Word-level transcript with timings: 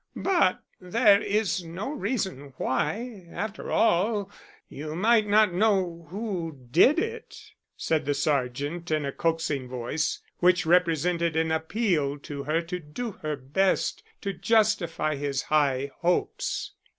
"But 0.15 0.63
there 0.79 1.21
is 1.21 1.63
no 1.63 1.91
reason 1.91 2.55
why, 2.57 3.27
after 3.31 3.69
all, 3.69 4.31
you 4.67 4.95
might 4.95 5.27
not 5.27 5.53
know 5.53 6.07
who 6.09 6.57
did 6.71 6.97
it," 6.97 7.39
said 7.77 8.05
the 8.05 8.15
sergeant 8.15 8.89
in 8.89 9.05
a 9.05 9.11
coaxing 9.11 9.67
voice 9.69 10.19
which 10.39 10.65
represented 10.65 11.35
an 11.35 11.51
appeal 11.51 12.17
to 12.17 12.41
her 12.45 12.63
to 12.63 12.79
do 12.79 13.11
her 13.21 13.35
best 13.35 14.01
to 14.21 14.33
justify 14.33 15.17
his 15.17 15.43
high 15.43 15.91
hopes. 15.99 16.71